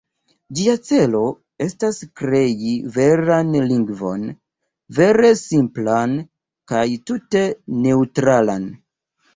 Ĝia 0.59 0.71
celo 0.85 1.19
estas 1.65 1.99
krei 2.21 2.71
veran 2.97 3.53
lingvon, 3.73 4.25
vere 5.03 5.33
simplan 5.45 6.19
kaj 6.75 6.85
tute 7.11 7.47
neŭtralan. 7.87 8.69